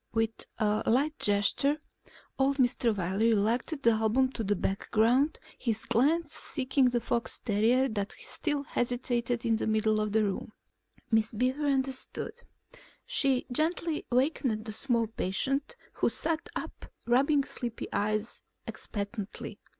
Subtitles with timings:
[0.15, 1.77] With a light gesture
[2.39, 2.97] old Mr.
[2.97, 8.63] Wiley relegated the album to the background, his glance seeking the fox terrier that still
[8.63, 10.53] hesitated in the middle of the room.
[11.11, 12.33] Miss Beaver understood.
[13.05, 19.59] She gently wakened the small patient, who sat up rubbing sleepy eyes expectantly.